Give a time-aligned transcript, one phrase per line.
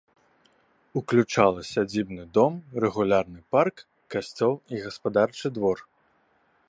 [1.01, 2.53] Уключала сядзібны дом,
[2.85, 3.75] рэгулярны парк,
[4.17, 5.77] касцёл і гаспадарчы двор.